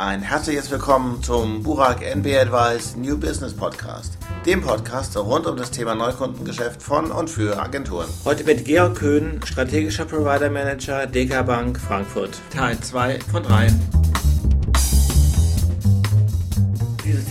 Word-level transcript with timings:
Ein 0.00 0.22
herzliches 0.22 0.70
Willkommen 0.70 1.22
zum 1.22 1.62
Burak 1.62 2.00
NB 2.00 2.26
Advice 2.34 2.96
New 2.96 3.18
Business 3.18 3.52
Podcast, 3.52 4.16
dem 4.46 4.62
Podcast 4.62 5.14
rund 5.14 5.46
um 5.46 5.58
das 5.58 5.72
Thema 5.72 5.94
Neukundengeschäft 5.94 6.82
von 6.82 7.10
und 7.10 7.28
für 7.28 7.60
Agenturen. 7.60 8.08
Heute 8.24 8.44
mit 8.44 8.64
Georg 8.64 8.96
Köhn, 8.96 9.42
strategischer 9.44 10.06
Provider 10.06 10.48
Manager 10.48 11.06
DK 11.06 11.44
Bank 11.44 11.78
Frankfurt. 11.78 12.38
Teil 12.50 12.80
2 12.80 13.18
von 13.30 13.42
3. 13.42 13.74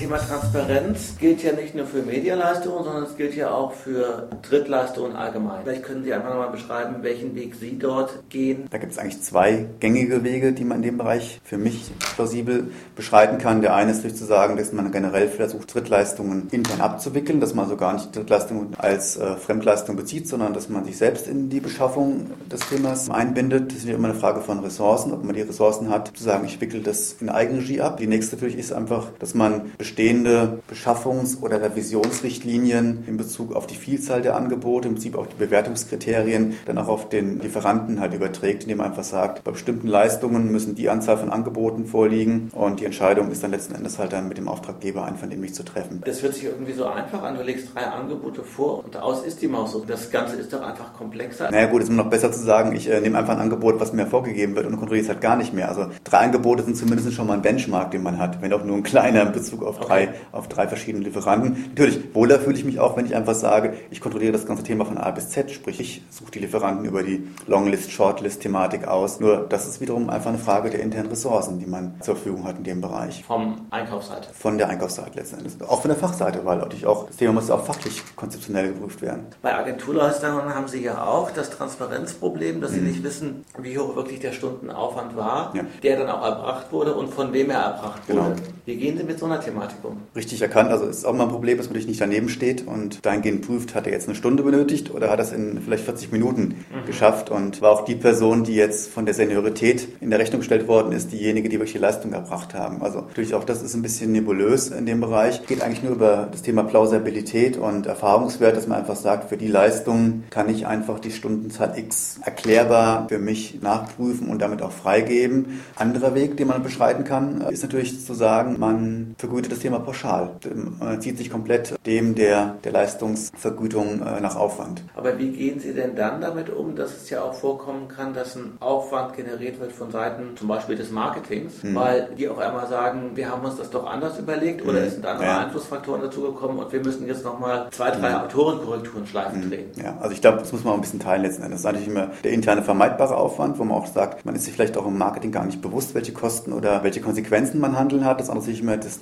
Thema 0.09 0.21
Transparenz 0.21 1.13
gilt 1.19 1.43
ja 1.43 1.51
nicht 1.51 1.75
nur 1.75 1.85
für 1.85 2.01
Medialeistungen, 2.01 2.83
sondern 2.83 3.03
es 3.03 3.15
gilt 3.15 3.35
ja 3.35 3.51
auch 3.51 3.73
für 3.73 4.27
Drittleistungen 4.41 5.15
allgemein. 5.15 5.61
Vielleicht 5.63 5.83
können 5.83 6.03
Sie 6.03 6.11
einfach 6.11 6.29
nochmal 6.29 6.49
beschreiben, 6.49 7.03
welchen 7.03 7.35
Weg 7.35 7.53
Sie 7.53 7.77
dort 7.77 8.27
gehen. 8.27 8.65
Da 8.71 8.79
gibt 8.79 8.91
es 8.91 8.97
eigentlich 8.97 9.21
zwei 9.21 9.67
gängige 9.79 10.23
Wege, 10.23 10.51
die 10.51 10.63
man 10.63 10.77
in 10.77 10.83
dem 10.83 10.97
Bereich 10.97 11.39
für 11.43 11.59
mich 11.59 11.91
plausibel 12.15 12.71
beschreiten 12.95 13.37
kann. 13.37 13.61
Der 13.61 13.75
eine 13.75 13.91
ist 13.91 14.03
durch 14.03 14.15
zu 14.15 14.25
sagen, 14.25 14.57
dass 14.57 14.73
man 14.73 14.91
generell 14.91 15.27
versucht, 15.27 15.75
Drittleistungen 15.75 16.47
intern 16.49 16.81
abzuwickeln, 16.81 17.39
dass 17.39 17.53
man 17.53 17.65
also 17.65 17.77
gar 17.77 17.93
nicht 17.93 18.15
Drittleistungen 18.15 18.73
als 18.79 19.15
äh, 19.15 19.35
Fremdleistung 19.35 19.95
bezieht, 19.95 20.27
sondern 20.27 20.55
dass 20.55 20.69
man 20.69 20.85
sich 20.85 20.97
selbst 20.97 21.27
in 21.27 21.49
die 21.49 21.59
Beschaffung 21.59 22.31
des 22.51 22.61
Themas 22.61 23.11
einbindet. 23.11 23.69
Das 23.69 23.77
ist 23.77 23.87
ja 23.87 23.93
immer 23.93 24.09
eine 24.09 24.17
Frage 24.17 24.41
von 24.41 24.57
Ressourcen, 24.61 25.13
ob 25.13 25.23
man 25.23 25.35
die 25.35 25.43
Ressourcen 25.43 25.91
hat, 25.91 26.17
zu 26.17 26.23
sagen, 26.23 26.45
ich 26.45 26.59
wickel 26.59 26.81
das 26.81 27.17
in 27.19 27.29
Eigenregie 27.29 27.81
ab. 27.81 27.97
Die 27.97 28.07
nächste 28.07 28.37
natürlich 28.37 28.57
ist 28.57 28.73
einfach, 28.73 29.11
dass 29.19 29.35
man 29.35 29.73
bestimmte 29.77 29.98
bestehende 29.99 30.59
Beschaffungs- 30.71 31.41
oder 31.41 31.61
Revisionsrichtlinien 31.61 33.03
in 33.05 33.17
Bezug 33.17 33.53
auf 33.53 33.67
die 33.67 33.75
Vielzahl 33.75 34.21
der 34.21 34.37
Angebote, 34.37 34.87
im 34.87 34.93
Prinzip 34.93 35.17
auf 35.17 35.27
die 35.27 35.35
Bewertungskriterien, 35.35 36.55
dann 36.65 36.77
auch 36.77 36.87
auf 36.87 37.09
den 37.09 37.41
Lieferanten 37.41 37.99
halt 37.99 38.13
überträgt, 38.13 38.63
indem 38.63 38.77
man 38.77 38.87
einfach 38.87 39.03
sagt, 39.03 39.43
bei 39.43 39.51
bestimmten 39.51 39.89
Leistungen 39.89 40.53
müssen 40.53 40.75
die 40.75 40.89
Anzahl 40.89 41.17
von 41.17 41.29
Angeboten 41.29 41.85
vorliegen 41.85 42.49
und 42.53 42.79
die 42.79 42.85
Entscheidung 42.85 43.29
ist 43.29 43.43
dann 43.43 43.51
letzten 43.51 43.75
Endes 43.75 43.99
halt 43.99 44.13
dann 44.13 44.29
mit 44.29 44.37
dem 44.37 44.47
Auftraggeber 44.47 45.03
einvernehmlich 45.03 45.53
zu 45.53 45.63
treffen. 45.63 46.01
Das 46.05 46.23
hört 46.23 46.33
sich 46.33 46.45
irgendwie 46.45 46.71
so 46.71 46.85
einfach 46.85 47.21
an. 47.21 47.35
Du 47.35 47.43
legst 47.43 47.75
drei 47.75 47.85
Angebote 47.85 48.43
vor 48.43 48.85
und 48.85 48.95
aus 48.95 49.23
ist 49.25 49.41
die 49.41 49.49
Maus 49.49 49.73
so. 49.73 49.83
Das 49.85 50.11
Ganze 50.11 50.37
ist 50.37 50.53
doch 50.53 50.61
einfach 50.61 50.93
komplexer. 50.93 51.51
Naja 51.51 51.65
gut, 51.65 51.81
es 51.81 51.89
ist 51.89 51.93
immer 51.93 52.03
noch 52.03 52.09
besser 52.09 52.31
zu 52.31 52.39
sagen, 52.39 52.73
ich 52.73 52.89
äh, 52.89 53.01
nehme 53.01 53.17
einfach 53.17 53.33
ein 53.33 53.41
Angebot, 53.41 53.81
was 53.81 53.91
mir 53.91 54.07
vorgegeben 54.07 54.55
wird 54.55 54.65
und 54.65 54.77
kontrolliere 54.77 55.03
es 55.03 55.09
halt 55.09 55.19
gar 55.19 55.35
nicht 55.35 55.53
mehr. 55.53 55.67
Also 55.67 55.87
drei 56.05 56.19
Angebote 56.19 56.63
sind 56.63 56.77
zumindest 56.77 57.11
schon 57.13 57.27
mal 57.27 57.33
ein 57.33 57.41
Benchmark, 57.41 57.91
den 57.91 58.01
man 58.01 58.17
hat, 58.17 58.41
wenn 58.41 58.53
auch 58.53 58.63
nur 58.63 58.77
ein 58.77 58.83
kleiner 58.83 59.23
in 59.23 59.33
Bezug 59.33 59.61
auf 59.63 59.88
drei, 59.89 60.13
auf 60.31 60.47
drei 60.47 60.67
verschiedene 60.67 61.03
Lieferanten. 61.03 61.65
Natürlich, 61.69 62.13
wohler 62.13 62.39
fühle 62.39 62.55
ich 62.55 62.65
mich 62.65 62.79
auch, 62.79 62.95
wenn 62.95 63.05
ich 63.05 63.15
einfach 63.15 63.35
sage, 63.35 63.73
ich 63.89 64.01
kontrolliere 64.01 64.31
das 64.31 64.45
ganze 64.45 64.63
Thema 64.63 64.85
von 64.85 64.97
A 64.97 65.11
bis 65.11 65.29
Z, 65.29 65.51
sprich 65.51 65.79
ich 65.79 66.03
suche 66.09 66.31
die 66.31 66.39
Lieferanten 66.39 66.85
über 66.85 67.03
die 67.03 67.27
Longlist, 67.47 67.91
Shortlist-Thematik 67.91 68.87
aus. 68.87 69.19
Nur 69.19 69.45
das 69.49 69.67
ist 69.67 69.81
wiederum 69.81 70.09
einfach 70.09 70.29
eine 70.29 70.37
Frage 70.37 70.69
der 70.69 70.81
internen 70.81 71.09
Ressourcen, 71.09 71.59
die 71.59 71.65
man 71.65 71.95
zur 72.01 72.15
Verfügung 72.15 72.45
hat 72.45 72.57
in 72.57 72.63
dem 72.63 72.81
Bereich. 72.81 73.23
Vom 73.25 73.67
Einkaufsseite? 73.71 74.29
Von 74.33 74.57
der 74.57 74.69
Einkaufsseite 74.69 75.17
letzten 75.17 75.39
Endes. 75.39 75.61
Auch 75.61 75.81
von 75.81 75.89
der 75.89 75.97
Fachseite, 75.97 76.45
weil 76.45 76.57
natürlich 76.57 76.85
auch 76.85 77.07
das 77.07 77.17
Thema 77.17 77.33
muss 77.33 77.49
auch 77.49 77.65
fachlich 77.65 78.03
konzeptionell 78.15 78.73
geprüft 78.73 79.01
werden. 79.01 79.27
Bei 79.41 79.55
Agenturleistungen 79.55 80.53
haben 80.53 80.67
Sie 80.67 80.83
ja 80.83 81.05
auch 81.05 81.31
das 81.31 81.49
Transparenzproblem, 81.49 82.61
dass 82.61 82.71
Sie 82.71 82.79
mhm. 82.79 82.87
nicht 82.87 83.03
wissen, 83.03 83.45
wie 83.57 83.77
hoch 83.77 83.95
wirklich 83.95 84.19
der 84.19 84.31
Stundenaufwand 84.31 85.15
war, 85.15 85.55
ja. 85.55 85.63
der 85.83 85.97
dann 85.97 86.09
auch 86.09 86.23
erbracht 86.23 86.71
wurde 86.71 86.93
und 86.93 87.13
von 87.13 87.33
wem 87.33 87.49
er 87.49 87.59
erbracht 87.59 88.07
wurde. 88.07 88.19
Genau. 88.19 88.35
Wie 88.65 88.75
gehen 88.75 88.97
Sie 88.97 89.03
mit 89.03 89.19
so 89.19 89.25
einer 89.25 89.39
Thematik 89.39 89.78
Richtig 90.15 90.41
erkannt. 90.41 90.71
Also 90.71 90.85
ist 90.85 91.05
auch 91.05 91.13
mal 91.13 91.23
ein 91.23 91.29
Problem, 91.29 91.57
dass 91.57 91.67
man 91.67 91.73
natürlich 91.73 91.87
nicht 91.87 92.01
daneben 92.01 92.29
steht 92.29 92.65
und 92.65 93.05
dahingehend 93.05 93.45
prüft, 93.45 93.75
hat 93.75 93.87
er 93.87 93.93
jetzt 93.93 94.07
eine 94.07 94.15
Stunde 94.15 94.43
benötigt 94.43 94.93
oder 94.93 95.09
hat 95.09 95.19
er 95.19 95.25
es 95.25 95.31
in 95.31 95.59
vielleicht 95.61 95.83
40 95.85 96.11
Minuten 96.11 96.41
mhm. 96.41 96.85
geschafft 96.85 97.29
und 97.29 97.61
war 97.61 97.71
auch 97.71 97.85
die 97.85 97.95
Person, 97.95 98.43
die 98.43 98.55
jetzt 98.55 98.89
von 98.89 99.05
der 99.05 99.13
Seniorität 99.13 99.87
in 100.01 100.09
der 100.09 100.19
Rechnung 100.19 100.39
gestellt 100.39 100.67
worden 100.67 100.91
ist, 100.91 101.11
diejenige, 101.11 101.49
die 101.49 101.57
wirklich 101.57 101.73
die 101.73 101.79
Leistung 101.79 102.13
erbracht 102.13 102.53
haben. 102.53 102.81
Also 102.81 103.01
natürlich 103.01 103.33
auch 103.33 103.43
das 103.43 103.61
ist 103.61 103.75
ein 103.75 103.81
bisschen 103.81 104.11
nebulös 104.11 104.69
in 104.69 104.85
dem 104.85 104.99
Bereich. 104.99 105.45
Geht 105.45 105.61
eigentlich 105.61 105.83
nur 105.83 105.93
über 105.93 106.27
das 106.31 106.41
Thema 106.41 106.63
Plausibilität 106.63 107.57
und 107.57 107.85
Erfahrungswert, 107.85 108.57
dass 108.57 108.67
man 108.67 108.79
einfach 108.79 108.95
sagt, 108.95 109.29
für 109.29 109.37
die 109.37 109.47
Leistung 109.47 110.23
kann 110.29 110.49
ich 110.49 110.65
einfach 110.65 110.99
die 110.99 111.11
Stundenzahl 111.11 111.77
X 111.77 112.19
erklärbar 112.23 113.07
für 113.09 113.19
mich 113.19 113.59
nachprüfen 113.61 114.29
und 114.29 114.41
damit 114.41 114.61
auch 114.61 114.71
freigeben. 114.71 115.61
Anderer 115.75 116.15
Weg, 116.15 116.37
den 116.37 116.47
man 116.47 116.63
beschreiten 116.63 117.03
kann, 117.03 117.41
ist 117.41 117.63
natürlich 117.63 118.05
zu 118.05 118.13
sagen, 118.13 118.57
man 118.59 119.15
vergütet 119.17 119.51
das 119.51 119.59
Thema 119.59 119.68
pauschal. 119.77 120.31
Man 120.79 120.99
zieht 120.99 121.19
sich 121.19 121.29
komplett 121.29 121.75
dem 121.85 122.15
der, 122.15 122.55
der 122.63 122.71
Leistungsvergütung 122.71 124.01
äh, 124.01 124.19
nach 124.19 124.35
Aufwand. 124.35 124.83
Aber 124.95 125.19
wie 125.19 125.29
gehen 125.29 125.59
Sie 125.59 125.73
denn 125.73 125.95
dann 125.95 126.21
damit 126.21 126.49
um, 126.49 126.75
dass 126.75 126.95
es 126.95 127.09
ja 127.11 127.21
auch 127.21 127.33
vorkommen 127.33 127.87
kann, 127.87 128.13
dass 128.13 128.35
ein 128.35 128.53
Aufwand 128.59 129.15
generiert 129.15 129.59
wird 129.59 129.71
von 129.71 129.91
Seiten 129.91 130.35
zum 130.35 130.47
Beispiel 130.47 130.75
des 130.75 130.91
Marketings, 130.91 131.63
mhm. 131.63 131.75
weil 131.75 132.09
die 132.17 132.27
auch 132.29 132.39
einmal 132.39 132.67
sagen, 132.67 133.11
wir 133.15 133.29
haben 133.29 133.45
uns 133.45 133.57
das 133.57 133.69
doch 133.69 133.85
anders 133.85 134.17
überlegt 134.17 134.63
oder 134.63 134.79
mhm. 134.79 134.87
es 134.87 134.93
sind 134.93 135.05
andere 135.05 135.25
ja. 135.25 135.39
Einflussfaktoren 135.39 136.01
dazugekommen 136.01 136.57
und 136.59 136.71
wir 136.71 136.81
müssen 136.81 137.07
jetzt 137.07 137.23
nochmal 137.23 137.67
zwei, 137.71 137.91
drei 137.91 138.09
mhm. 138.09 138.15
Autorenkorrekturen 138.15 139.05
schleifen 139.05 139.45
mhm. 139.45 139.49
drehen. 139.49 139.71
Ja, 139.75 139.97
also 139.99 140.13
ich 140.13 140.21
glaube, 140.21 140.39
das 140.39 140.51
muss 140.51 140.63
man 140.63 140.73
auch 140.73 140.77
ein 140.77 140.81
bisschen 140.81 140.99
teilen 140.99 141.21
letzten 141.21 141.43
Endes. 141.43 141.61
Das 141.61 141.71
ist 141.71 141.73
natürlich 141.73 141.87
immer 141.87 142.11
der 142.23 142.31
interne 142.31 142.63
vermeidbare 142.63 143.15
Aufwand, 143.15 143.59
wo 143.59 143.63
man 143.63 143.77
auch 143.77 143.87
sagt, 143.87 144.25
man 144.25 144.35
ist 144.35 144.45
sich 144.45 144.53
vielleicht 144.53 144.77
auch 144.77 144.85
im 144.85 144.97
Marketing 144.97 145.31
gar 145.31 145.45
nicht 145.45 145.61
bewusst, 145.61 145.93
welche 145.95 146.13
Kosten 146.13 146.53
oder 146.53 146.83
welche 146.83 147.01
Konsequenzen 147.01 147.59
man 147.59 147.77
handeln 147.77 148.05
hat. 148.05 148.19
Das 148.19 148.29
andere 148.29 148.49
ist 148.49 148.59
immer 148.59 148.77
das 148.77 149.01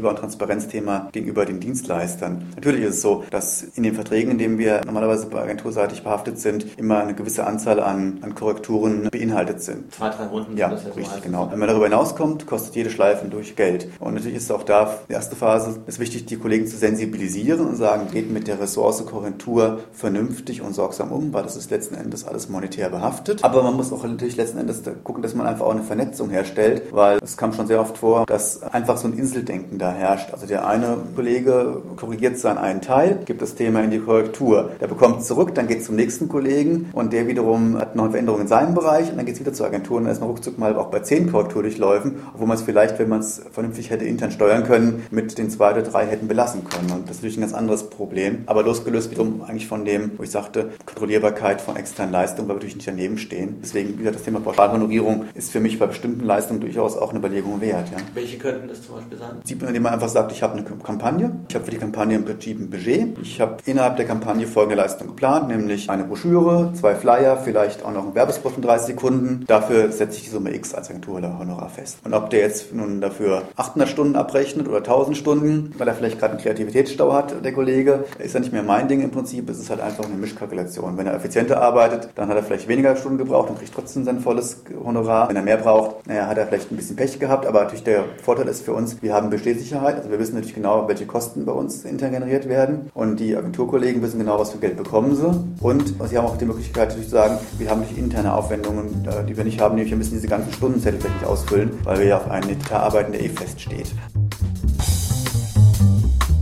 nachvollziehbar 0.00 0.10
und 0.10 0.18
Transparenzthema 0.18 1.08
gegenüber 1.12 1.44
den 1.44 1.60
Dienstleistern. 1.60 2.46
Natürlich 2.54 2.84
ist 2.84 2.96
es 2.96 3.02
so, 3.02 3.24
dass 3.30 3.62
in 3.62 3.82
den 3.82 3.94
Verträgen, 3.94 4.32
in 4.32 4.38
denen 4.38 4.58
wir 4.58 4.80
normalerweise 4.84 5.30
agenturseitig 5.32 6.02
behaftet 6.02 6.38
sind, 6.38 6.78
immer 6.78 6.98
eine 6.98 7.14
gewisse 7.14 7.46
Anzahl 7.46 7.80
an, 7.80 8.18
an 8.22 8.34
Korrekturen 8.34 9.08
beinhaltet 9.10 9.62
sind. 9.62 9.92
Zwei, 9.94 10.10
drei 10.10 10.26
Runden. 10.26 10.56
Ja, 10.56 10.68
das 10.68 10.84
ja 10.84 10.90
richtig, 10.90 11.14
so 11.14 11.20
genau. 11.22 11.50
Wenn 11.50 11.58
man 11.58 11.68
darüber 11.68 11.86
hinauskommt, 11.86 12.46
kostet 12.46 12.76
jede 12.76 12.90
Schleife 12.90 13.26
durch 13.28 13.56
Geld. 13.56 13.88
Und 13.98 14.14
natürlich 14.14 14.38
ist 14.38 14.50
auch 14.50 14.62
da, 14.62 14.98
die 15.08 15.12
erste 15.12 15.36
Phase, 15.36 15.80
ist 15.86 15.98
wichtig, 15.98 16.26
die 16.26 16.36
Kollegen 16.36 16.66
zu 16.66 16.76
sensibilisieren 16.76 17.66
und 17.66 17.76
sagen, 17.76 18.08
geht 18.12 18.30
mit 18.30 18.48
der 18.48 18.60
Ressource 18.60 19.04
Korrektur 19.06 19.80
vernünftig 19.92 20.62
und 20.62 20.74
sorgsam 20.74 21.12
um, 21.12 21.32
weil 21.32 21.42
das 21.42 21.56
ist 21.56 21.70
letzten 21.70 21.94
Endes 21.94 22.26
alles 22.26 22.48
monetär 22.48 22.90
behaftet. 22.90 23.44
Aber 23.44 23.62
man 23.62 23.74
muss 23.74 23.92
auch 23.92 24.04
natürlich 24.04 24.36
letzten 24.36 24.58
Endes 24.58 24.82
gucken, 25.04 25.22
dass 25.22 25.34
man 25.34 25.46
einfach 25.46 25.66
auch 25.66 25.72
eine 25.72 25.82
Vernetzung 25.82 26.30
herstellt, 26.30 26.84
weil 26.92 27.18
es 27.22 27.36
kam 27.36 27.52
schon 27.52 27.66
sehr 27.66 27.80
oft 27.80 27.98
vor, 27.98 28.26
dass 28.26 28.62
einfach 28.62 28.96
so 28.96 29.08
ein 29.08 29.14
Inseldenken 29.14 29.78
da 29.80 29.92
herrscht. 29.92 30.32
Also 30.32 30.46
der 30.46 30.66
eine 30.66 30.98
Kollege 31.14 31.82
korrigiert 31.96 32.38
seinen 32.38 32.58
einen 32.58 32.80
Teil, 32.80 33.20
gibt 33.24 33.42
das 33.42 33.54
Thema 33.54 33.80
in 33.82 33.90
die 33.90 33.98
Korrektur. 33.98 34.70
Der 34.80 34.86
bekommt 34.86 35.20
es 35.20 35.26
zurück, 35.26 35.54
dann 35.54 35.66
geht 35.66 35.80
es 35.80 35.86
zum 35.86 35.96
nächsten 35.96 36.28
Kollegen 36.28 36.90
und 36.92 37.12
der 37.12 37.26
wiederum 37.26 37.78
hat 37.78 37.96
noch 37.96 38.04
eine 38.04 38.12
Veränderung 38.12 38.40
in 38.40 38.48
seinem 38.48 38.74
Bereich 38.74 39.10
und 39.10 39.16
dann 39.16 39.26
geht 39.26 39.34
es 39.34 39.40
wieder 39.40 39.52
zur 39.52 39.66
Agentur 39.66 39.98
und 39.98 40.04
dann 40.04 40.12
ist 40.12 40.20
man 40.20 40.28
ruckzuck 40.28 40.58
mal 40.58 40.76
auch 40.76 40.86
bei 40.86 41.00
zehn 41.00 41.30
Korrekturdurchläufen, 41.30 42.16
obwohl 42.34 42.46
man 42.46 42.56
es 42.56 42.62
vielleicht, 42.62 42.98
wenn 42.98 43.08
man 43.08 43.20
es 43.20 43.42
vernünftig 43.52 43.90
hätte 43.90 44.04
intern 44.04 44.30
steuern 44.30 44.64
können, 44.64 45.06
mit 45.10 45.38
den 45.38 45.50
zwei 45.50 45.72
oder 45.72 45.82
drei 45.82 46.06
hätten 46.06 46.28
belassen 46.28 46.64
können. 46.64 46.90
Und 46.90 47.04
das 47.04 47.16
ist 47.16 47.22
natürlich 47.22 47.38
ein 47.38 47.42
ganz 47.42 47.54
anderes 47.54 47.88
Problem. 47.90 48.44
Aber 48.46 48.62
losgelöst 48.62 49.10
wiederum 49.10 49.42
eigentlich 49.42 49.66
von 49.66 49.84
dem, 49.84 50.12
wo 50.16 50.22
ich 50.22 50.30
sagte, 50.30 50.70
Kontrollierbarkeit 50.86 51.60
von 51.60 51.76
externen 51.76 52.12
Leistungen, 52.12 52.48
weil 52.48 52.56
wir 52.56 52.60
natürlich 52.60 52.76
nicht 52.76 52.88
daneben 52.88 53.18
stehen. 53.18 53.56
Deswegen 53.62 53.98
wieder 53.98 54.12
das 54.12 54.22
Thema 54.22 54.40
Pauschalhonorierung 54.40 55.26
ist 55.34 55.50
für 55.50 55.60
mich 55.60 55.78
bei 55.78 55.86
bestimmten 55.86 56.24
Leistungen 56.24 56.60
durchaus 56.60 56.96
auch 56.96 57.10
eine 57.10 57.18
Überlegung 57.18 57.60
wert. 57.60 57.90
Ja. 57.90 57.98
Welche 58.14 58.38
könnten 58.38 58.68
das 58.68 58.82
zum 58.82 58.96
Beispiel 58.96 59.18
sein? 59.18 59.30
Indem 59.70 59.84
man 59.84 59.94
einfach 59.94 60.08
sagt, 60.08 60.32
ich 60.32 60.42
habe 60.42 60.54
eine 60.54 60.64
Kampagne, 60.64 61.30
ich 61.48 61.54
habe 61.54 61.64
für 61.64 61.70
die 61.70 61.76
Kampagne 61.76 62.16
im 62.16 62.24
Prinzip 62.24 62.58
ein 62.58 62.70
Budget, 62.70 63.16
ich 63.22 63.40
habe 63.40 63.58
innerhalb 63.66 63.96
der 63.98 64.04
Kampagne 64.04 64.48
folgende 64.48 64.74
Leistung 64.74 65.06
geplant, 65.06 65.46
nämlich 65.46 65.88
eine 65.88 66.02
Broschüre, 66.02 66.72
zwei 66.74 66.96
Flyer, 66.96 67.36
vielleicht 67.36 67.84
auch 67.84 67.92
noch 67.92 68.04
ein 68.04 68.16
Werbespot 68.16 68.54
von 68.54 68.62
30 68.62 68.88
Sekunden. 68.88 69.44
Dafür 69.46 69.92
setze 69.92 70.16
ich 70.16 70.24
die 70.24 70.30
Summe 70.30 70.52
X 70.56 70.74
als 70.74 70.90
Agentur 70.90 71.18
oder 71.18 71.38
Honorar 71.38 71.68
fest. 71.68 71.98
Und 72.02 72.14
ob 72.14 72.30
der 72.30 72.40
jetzt 72.40 72.74
nun 72.74 73.00
dafür 73.00 73.42
800 73.54 73.88
Stunden 73.88 74.16
abrechnet 74.16 74.66
oder 74.66 74.78
1000 74.78 75.16
Stunden, 75.16 75.72
weil 75.78 75.86
er 75.86 75.94
vielleicht 75.94 76.18
gerade 76.18 76.32
einen 76.32 76.42
Kreativitätsstau 76.42 77.12
hat, 77.12 77.44
der 77.44 77.52
Kollege, 77.52 78.06
ist 78.18 78.34
ja 78.34 78.40
nicht 78.40 78.52
mehr 78.52 78.64
mein 78.64 78.88
Ding 78.88 79.02
im 79.02 79.12
Prinzip. 79.12 79.48
Es 79.50 79.60
ist 79.60 79.70
halt 79.70 79.80
einfach 79.80 80.04
eine 80.04 80.14
Mischkalkulation. 80.14 80.98
Wenn 80.98 81.06
er 81.06 81.14
effizienter 81.14 81.62
arbeitet, 81.62 82.08
dann 82.16 82.28
hat 82.28 82.36
er 82.36 82.42
vielleicht 82.42 82.66
weniger 82.66 82.96
Stunden 82.96 83.18
gebraucht 83.18 83.50
und 83.50 83.58
kriegt 83.58 83.72
trotzdem 83.72 84.02
sein 84.02 84.18
volles 84.18 84.64
Honorar. 84.84 85.28
Wenn 85.28 85.36
er 85.36 85.42
mehr 85.42 85.58
braucht, 85.58 86.08
naja, 86.08 86.26
hat 86.26 86.38
er 86.38 86.48
vielleicht 86.48 86.72
ein 86.72 86.76
bisschen 86.76 86.96
Pech 86.96 87.20
gehabt. 87.20 87.46
Aber 87.46 87.60
natürlich 87.60 87.84
der 87.84 88.04
Vorteil 88.20 88.48
ist 88.48 88.64
für 88.64 88.72
uns, 88.72 89.00
wir 89.00 89.14
haben 89.14 89.30
Bestehsicherheit. 89.60 89.96
Also 89.96 90.10
wir 90.10 90.18
wissen 90.18 90.34
natürlich 90.34 90.54
genau, 90.54 90.88
welche 90.88 91.06
Kosten 91.06 91.44
bei 91.44 91.52
uns 91.52 91.84
intern 91.84 92.12
generiert 92.12 92.48
werden. 92.48 92.90
Und 92.94 93.20
die 93.20 93.36
Agenturkollegen 93.36 94.02
wissen 94.02 94.18
genau, 94.18 94.38
was 94.38 94.50
für 94.50 94.58
Geld 94.58 94.76
bekommen 94.76 95.14
sie. 95.14 95.30
Und 95.60 95.94
sie 96.08 96.18
haben 96.18 96.26
auch 96.26 96.38
die 96.38 96.46
Möglichkeit 96.46 96.88
natürlich 96.88 97.08
zu 97.08 97.16
sagen, 97.16 97.38
wir 97.58 97.70
haben 97.70 97.82
durch 97.82 97.96
interne 97.96 98.34
Aufwendungen, 98.34 99.06
äh, 99.06 99.24
die 99.26 99.36
wir 99.36 99.44
nicht 99.44 99.60
haben, 99.60 99.74
nämlich 99.74 99.90
wir 99.90 99.98
müssen 99.98 100.14
diese 100.14 100.28
ganzen 100.28 100.52
Stundenzettel 100.52 101.00
vielleicht 101.00 101.20
nicht 101.20 101.28
ausfüllen, 101.28 101.70
weil 101.84 101.98
wir 101.98 102.06
ja 102.06 102.16
auf 102.16 102.30
einen 102.30 102.50
Etat 102.50 102.80
arbeiten, 102.80 103.12
der 103.12 103.22
eh 103.22 103.28
feststeht. 103.28 103.92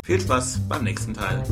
Viel 0.05 0.21
Spaß 0.21 0.61
beim 0.69 0.85
nächsten 0.85 1.15
Teil. 1.15 1.43